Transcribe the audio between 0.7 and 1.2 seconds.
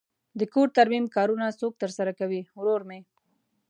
ترمیم